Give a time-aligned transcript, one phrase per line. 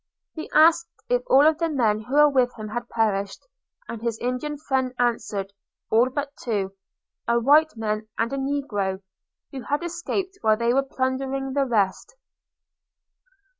[0.33, 3.45] He asked if all the men who were with him had perished.
[3.87, 5.53] His Indian friend answered,
[5.91, 6.73] All but two–
[7.27, 9.03] a white man and a negro–
[9.51, 12.15] who had escaped while they were plundering the rest.